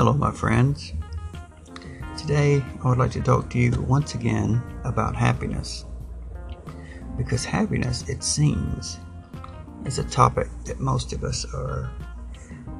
Hello, 0.00 0.14
my 0.14 0.30
friends. 0.30 0.94
Today, 2.16 2.64
I 2.82 2.88
would 2.88 2.96
like 2.96 3.10
to 3.10 3.20
talk 3.20 3.50
to 3.50 3.58
you 3.58 3.70
once 3.82 4.14
again 4.14 4.62
about 4.82 5.14
happiness. 5.14 5.84
Because 7.18 7.44
happiness, 7.44 8.08
it 8.08 8.24
seems, 8.24 8.98
is 9.84 9.98
a 9.98 10.04
topic 10.04 10.48
that 10.64 10.80
most 10.80 11.12
of 11.12 11.22
us 11.22 11.44
are 11.52 11.92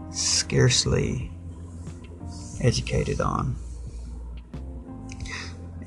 scarcely 0.08 1.30
educated 2.62 3.20
on. 3.20 3.54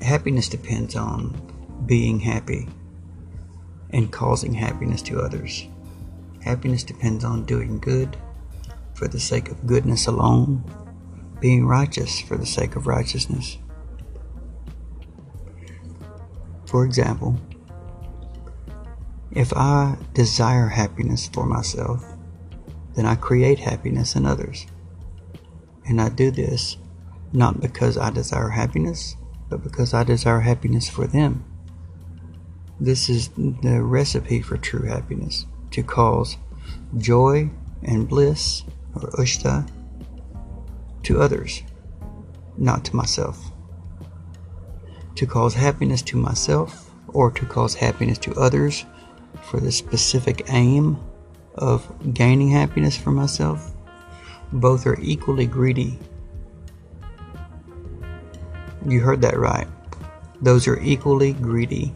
Happiness 0.02 0.48
depends 0.48 0.94
on 0.94 1.34
being 1.84 2.20
happy 2.20 2.68
and 3.90 4.12
causing 4.12 4.54
happiness 4.54 5.02
to 5.02 5.20
others. 5.20 5.66
Happiness 6.44 6.84
depends 6.84 7.24
on 7.24 7.44
doing 7.44 7.80
good 7.80 8.16
for 8.94 9.08
the 9.08 9.18
sake 9.18 9.50
of 9.50 9.66
goodness 9.66 10.06
alone 10.06 10.62
being 11.44 11.66
righteous 11.66 12.22
for 12.22 12.38
the 12.38 12.46
sake 12.46 12.74
of 12.74 12.86
righteousness. 12.86 13.58
For 16.64 16.86
example, 16.86 17.38
if 19.30 19.52
I 19.54 19.98
desire 20.14 20.68
happiness 20.68 21.28
for 21.28 21.44
myself, 21.44 22.02
then 22.94 23.04
I 23.04 23.16
create 23.16 23.58
happiness 23.58 24.16
in 24.16 24.24
others. 24.24 24.66
And 25.86 26.00
I 26.00 26.08
do 26.08 26.30
this 26.30 26.78
not 27.34 27.60
because 27.60 27.98
I 27.98 28.08
desire 28.08 28.48
happiness, 28.48 29.14
but 29.50 29.62
because 29.62 29.92
I 29.92 30.02
desire 30.02 30.40
happiness 30.40 30.88
for 30.88 31.06
them. 31.06 31.44
This 32.80 33.10
is 33.10 33.28
the 33.36 33.82
recipe 33.82 34.40
for 34.40 34.56
true 34.56 34.86
happiness 34.88 35.44
to 35.72 35.82
cause 35.82 36.38
joy 36.96 37.50
and 37.82 38.08
bliss, 38.08 38.62
or 38.94 39.10
ushta, 39.18 39.68
to 41.04 41.20
others, 41.20 41.62
not 42.56 42.84
to 42.86 42.96
myself. 42.96 43.52
To 45.16 45.26
cause 45.26 45.54
happiness 45.54 46.02
to 46.02 46.16
myself 46.16 46.90
or 47.08 47.30
to 47.30 47.46
cause 47.46 47.74
happiness 47.74 48.18
to 48.18 48.34
others 48.34 48.84
for 49.42 49.60
the 49.60 49.72
specific 49.72 50.46
aim 50.48 50.98
of 51.54 52.14
gaining 52.14 52.48
happiness 52.48 52.96
for 52.96 53.10
myself, 53.10 53.72
both 54.52 54.86
are 54.86 54.98
equally 55.00 55.46
greedy. 55.46 55.98
You 58.86 59.00
heard 59.00 59.22
that 59.22 59.38
right. 59.38 59.68
Those 60.40 60.68
are 60.68 60.78
equally 60.80 61.32
greedy. 61.32 61.94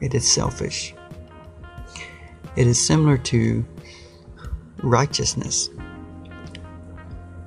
It 0.00 0.14
is 0.14 0.30
selfish. 0.30 0.94
It 2.56 2.66
is 2.66 2.84
similar 2.84 3.18
to 3.18 3.64
righteousness. 4.82 5.70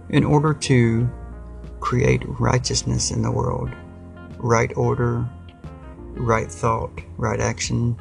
In 0.09 0.23
order 0.23 0.53
to 0.53 1.09
create 1.81 2.21
righteousness 2.39 3.11
in 3.11 3.21
the 3.21 3.31
world, 3.31 3.71
right 4.37 4.71
order, 4.77 5.27
right 6.13 6.49
thought, 6.49 7.01
right 7.17 7.39
action, 7.39 7.97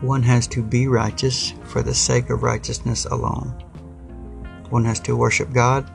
one 0.00 0.22
has 0.22 0.46
to 0.48 0.62
be 0.62 0.88
righteous 0.88 1.54
for 1.64 1.82
the 1.82 1.94
sake 1.94 2.30
of 2.30 2.42
righteousness 2.42 3.04
alone. 3.06 3.50
One 4.70 4.84
has 4.84 5.00
to 5.00 5.16
worship 5.16 5.52
God 5.52 5.90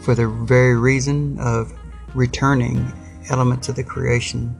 for 0.00 0.14
the 0.14 0.28
very 0.28 0.76
reason 0.76 1.38
of 1.40 1.72
returning 2.14 2.92
elements 3.30 3.68
of 3.68 3.74
the 3.76 3.84
creation 3.84 4.56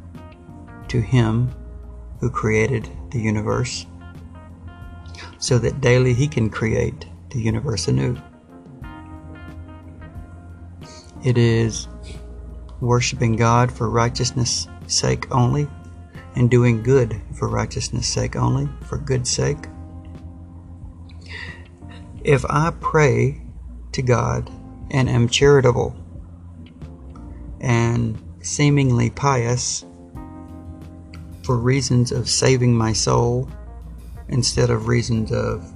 to 0.88 1.00
Him 1.00 1.50
who 2.20 2.28
created 2.28 2.90
the 3.10 3.20
universe, 3.20 3.86
so 5.38 5.58
that 5.58 5.80
daily 5.80 6.12
He 6.12 6.26
can 6.26 6.50
create 6.50 7.06
the 7.30 7.40
universe 7.40 7.86
anew. 7.86 8.16
It 11.24 11.36
is 11.36 11.88
worshiping 12.80 13.36
God 13.36 13.72
for 13.72 13.90
righteousness' 13.90 14.68
sake 14.86 15.26
only 15.34 15.68
and 16.36 16.50
doing 16.50 16.82
good 16.82 17.20
for 17.34 17.48
righteousness' 17.48 18.06
sake 18.06 18.36
only, 18.36 18.68
for 18.84 18.98
good 18.98 19.26
sake. 19.26 19.66
If 22.22 22.44
I 22.48 22.72
pray 22.80 23.42
to 23.92 24.02
God 24.02 24.50
and 24.90 25.08
am 25.08 25.28
charitable 25.28 25.96
and 27.60 28.22
seemingly 28.40 29.10
pious 29.10 29.84
for 31.42 31.56
reasons 31.56 32.12
of 32.12 32.28
saving 32.28 32.76
my 32.76 32.92
soul 32.92 33.50
instead 34.28 34.70
of 34.70 34.86
reasons 34.86 35.32
of 35.32 35.72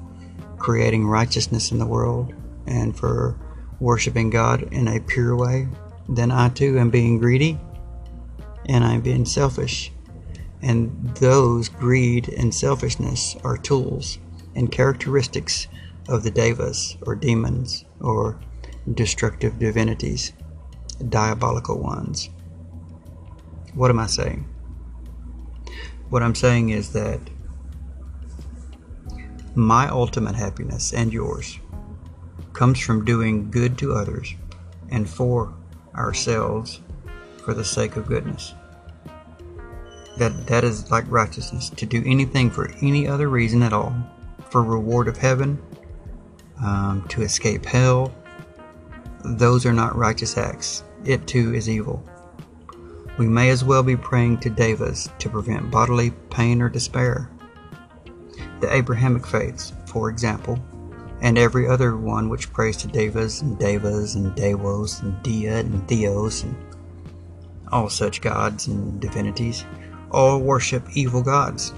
creating 0.58 1.06
righteousness 1.06 1.72
in 1.72 1.78
the 1.78 1.86
world 1.86 2.32
and 2.66 2.96
for 2.96 3.36
worshiping 3.82 4.30
God 4.30 4.72
in 4.72 4.86
a 4.86 5.00
pure 5.00 5.36
way, 5.36 5.68
then 6.08 6.30
I 6.30 6.48
too 6.48 6.78
am 6.78 6.88
being 6.88 7.18
greedy 7.18 7.58
and 8.66 8.84
I'm 8.84 9.00
being 9.00 9.24
selfish. 9.24 9.92
And 10.62 11.14
those 11.16 11.68
greed 11.68 12.28
and 12.28 12.54
selfishness 12.54 13.36
are 13.42 13.58
tools 13.58 14.18
and 14.54 14.70
characteristics 14.70 15.66
of 16.08 16.22
the 16.22 16.30
devas 16.30 16.96
or 17.02 17.16
demons 17.16 17.84
or 18.00 18.38
destructive 18.94 19.58
divinities, 19.58 20.32
diabolical 21.08 21.80
ones. 21.80 22.30
What 23.74 23.90
am 23.90 23.98
I 23.98 24.06
saying? 24.06 24.46
What 26.08 26.22
I'm 26.22 26.36
saying 26.36 26.68
is 26.68 26.92
that 26.92 27.18
my 29.56 29.88
ultimate 29.88 30.36
happiness 30.36 30.92
and 30.92 31.12
yours 31.12 31.58
comes 32.62 32.78
from 32.78 33.04
doing 33.04 33.50
good 33.50 33.76
to 33.76 33.92
others 33.92 34.36
and 34.92 35.10
for 35.10 35.52
ourselves 35.96 36.80
for 37.44 37.54
the 37.54 37.64
sake 37.64 37.96
of 37.96 38.06
goodness. 38.06 38.54
That 40.16 40.46
that 40.46 40.62
is 40.62 40.88
like 40.88 41.04
righteousness 41.08 41.70
to 41.70 41.86
do 41.86 42.04
anything 42.06 42.50
for 42.50 42.70
any 42.80 43.08
other 43.08 43.28
reason 43.28 43.64
at 43.64 43.72
all, 43.72 43.92
for 44.48 44.62
reward 44.62 45.08
of 45.08 45.16
heaven, 45.16 45.60
um, 46.62 47.04
to 47.08 47.22
escape 47.22 47.66
hell. 47.66 48.14
Those 49.24 49.66
are 49.66 49.72
not 49.72 49.96
righteous 49.96 50.38
acts. 50.38 50.84
It 51.04 51.26
too 51.26 51.52
is 51.56 51.68
evil. 51.68 52.00
We 53.18 53.26
may 53.26 53.50
as 53.50 53.64
well 53.64 53.82
be 53.82 53.96
praying 53.96 54.38
to 54.38 54.50
devas 54.50 55.08
to 55.18 55.28
prevent 55.28 55.72
bodily 55.72 56.12
pain 56.30 56.62
or 56.62 56.68
despair. 56.68 57.28
The 58.60 58.72
Abrahamic 58.72 59.26
faiths, 59.26 59.72
for 59.86 60.08
example, 60.08 60.62
and 61.22 61.38
every 61.38 61.66
other 61.66 61.96
one 61.96 62.28
which 62.28 62.52
prays 62.52 62.76
to 62.76 62.88
devas 62.88 63.40
and 63.40 63.58
devas 63.58 64.16
and 64.16 64.36
devos 64.36 65.02
and 65.02 65.22
dia 65.22 65.58
and 65.58 65.88
theos 65.88 66.42
and 66.42 66.54
all 67.70 67.88
such 67.88 68.20
gods 68.20 68.66
and 68.66 69.00
divinities, 69.00 69.64
all 70.10 70.40
worship 70.40 70.84
evil 70.92 71.22
gods 71.22 71.72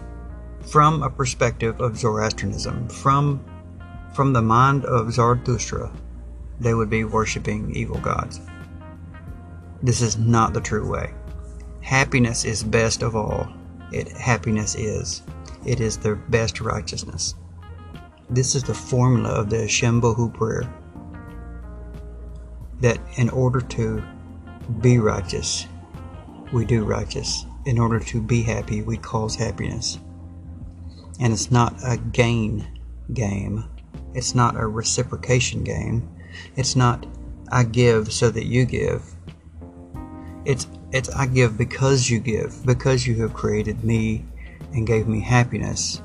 from 0.66 1.02
a 1.02 1.10
perspective 1.10 1.80
of 1.80 1.96
Zoroastrianism, 1.96 2.88
from 2.88 3.44
from 4.14 4.32
the 4.32 4.42
mind 4.42 4.84
of 4.84 5.12
Zarathustra, 5.12 5.90
they 6.60 6.72
would 6.72 6.88
be 6.88 7.04
worshiping 7.04 7.74
evil 7.74 7.98
gods. 7.98 8.40
This 9.82 10.00
is 10.00 10.16
not 10.16 10.54
the 10.54 10.60
true 10.60 10.88
way. 10.88 11.12
Happiness 11.80 12.44
is 12.44 12.62
best 12.62 13.02
of 13.02 13.16
all. 13.16 13.48
It 13.92 14.08
happiness 14.08 14.76
is. 14.76 15.22
It 15.66 15.80
is 15.80 15.98
the 15.98 16.14
best 16.14 16.60
righteousness. 16.60 17.34
This 18.34 18.56
is 18.56 18.64
the 18.64 18.74
formula 18.74 19.28
of 19.28 19.48
the 19.48 19.58
Ashem 19.58 20.00
Vohu 20.00 20.34
prayer. 20.34 20.68
That 22.80 22.98
in 23.16 23.30
order 23.30 23.60
to 23.60 24.02
be 24.80 24.98
righteous, 24.98 25.68
we 26.52 26.64
do 26.64 26.82
righteous. 26.82 27.46
In 27.64 27.78
order 27.78 28.00
to 28.00 28.20
be 28.20 28.42
happy, 28.42 28.82
we 28.82 28.96
cause 28.96 29.36
happiness. 29.36 30.00
And 31.20 31.32
it's 31.32 31.52
not 31.52 31.76
a 31.84 31.96
gain 31.96 32.66
game. 33.12 33.66
It's 34.14 34.34
not 34.34 34.56
a 34.56 34.66
reciprocation 34.66 35.62
game. 35.62 36.08
It's 36.56 36.74
not 36.74 37.06
I 37.52 37.62
give 37.62 38.12
so 38.12 38.30
that 38.30 38.46
you 38.46 38.64
give. 38.64 39.14
It's 40.44 40.66
it's 40.90 41.08
I 41.10 41.26
give 41.26 41.56
because 41.56 42.10
you 42.10 42.18
give, 42.18 42.66
because 42.66 43.06
you 43.06 43.14
have 43.22 43.32
created 43.32 43.84
me 43.84 44.24
and 44.72 44.84
gave 44.84 45.06
me 45.06 45.20
happiness 45.20 46.02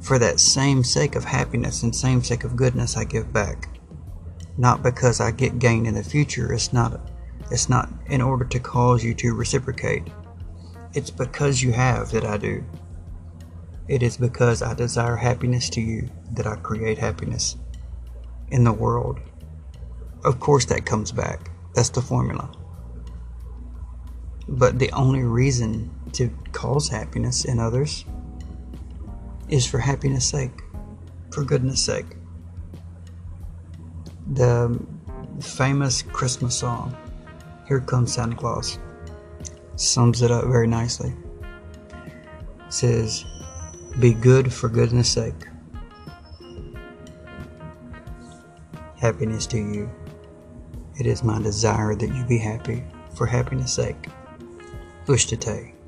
for 0.00 0.18
that 0.18 0.40
same 0.40 0.82
sake 0.82 1.14
of 1.14 1.24
happiness 1.24 1.82
and 1.82 1.94
same 1.94 2.22
sake 2.22 2.44
of 2.44 2.56
goodness 2.56 2.96
I 2.96 3.04
give 3.04 3.32
back. 3.32 3.68
Not 4.56 4.82
because 4.82 5.20
I 5.20 5.30
get 5.30 5.58
gain 5.58 5.86
in 5.86 5.94
the 5.94 6.02
future. 6.02 6.52
It's 6.52 6.72
not 6.72 7.00
it's 7.50 7.68
not 7.68 7.88
in 8.06 8.20
order 8.20 8.44
to 8.44 8.60
cause 8.60 9.02
you 9.02 9.14
to 9.14 9.34
reciprocate. 9.34 10.04
It's 10.94 11.10
because 11.10 11.62
you 11.62 11.72
have 11.72 12.10
that 12.12 12.24
I 12.24 12.36
do. 12.36 12.64
It 13.88 14.02
is 14.02 14.16
because 14.16 14.62
I 14.62 14.74
desire 14.74 15.16
happiness 15.16 15.68
to 15.70 15.80
you 15.80 16.08
that 16.32 16.46
I 16.46 16.56
create 16.56 16.98
happiness 16.98 17.56
in 18.50 18.62
the 18.64 18.72
world. 18.72 19.20
Of 20.24 20.38
course, 20.38 20.64
that 20.66 20.86
comes 20.86 21.10
back. 21.10 21.50
That's 21.74 21.88
the 21.88 22.02
formula. 22.02 22.52
But 24.48 24.78
the 24.78 24.92
only 24.92 25.22
reason 25.22 25.90
to 26.12 26.30
cause 26.52 26.88
happiness 26.88 27.44
in 27.44 27.58
others 27.58 28.04
is 29.50 29.66
for 29.66 29.78
happiness 29.78 30.26
sake, 30.26 30.62
for 31.32 31.44
goodness 31.44 31.84
sake. 31.84 32.06
The 34.32 34.80
famous 35.40 36.02
Christmas 36.02 36.56
song, 36.56 36.96
Here 37.66 37.80
Comes 37.80 38.14
Santa 38.14 38.36
Claus, 38.36 38.78
sums 39.76 40.22
it 40.22 40.30
up 40.30 40.44
very 40.44 40.68
nicely. 40.68 41.12
It 42.66 42.72
says, 42.72 43.24
Be 43.98 44.14
good 44.14 44.52
for 44.52 44.68
goodness 44.68 45.10
sake. 45.10 45.46
Happiness 48.98 49.46
to 49.46 49.58
you. 49.58 49.90
It 50.98 51.06
is 51.06 51.24
my 51.24 51.40
desire 51.40 51.94
that 51.96 52.14
you 52.14 52.24
be 52.26 52.38
happy 52.38 52.84
for 53.14 53.26
happiness 53.26 53.72
sake. 53.72 54.06
Ushtate. 55.06 55.79